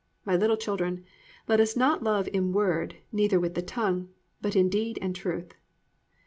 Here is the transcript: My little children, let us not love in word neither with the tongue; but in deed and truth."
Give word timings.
My 0.25 0.35
little 0.35 0.57
children, 0.57 1.05
let 1.47 1.59
us 1.59 1.77
not 1.77 2.01
love 2.01 2.27
in 2.33 2.53
word 2.53 2.95
neither 3.11 3.39
with 3.39 3.53
the 3.53 3.61
tongue; 3.61 4.09
but 4.41 4.55
in 4.55 4.67
deed 4.67 4.97
and 4.99 5.15
truth." 5.15 5.53